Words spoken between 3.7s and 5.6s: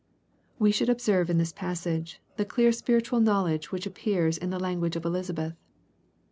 which appears in the language of Elisabeth.